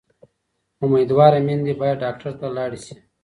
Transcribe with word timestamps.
امیندواره 0.83 1.39
میندې 1.47 1.73
باید 1.81 2.01
ډاکټر 2.03 2.31
ته 2.39 2.47
لاړې 2.55 2.79
شي. 2.85 2.95